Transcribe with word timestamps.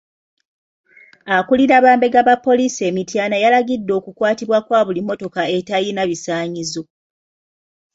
Akulira 1.35 1.75
bambega 1.85 2.21
ba 2.27 2.35
poliisi 2.45 2.81
e 2.89 2.89
Mityana 2.97 3.35
yalagidde 3.43 3.91
okukwatibwa 3.99 4.57
kwa 4.65 4.79
buli 4.85 5.01
mmotoka 5.03 5.41
etayina 5.57 6.01
bisaanyizo. 6.09 6.83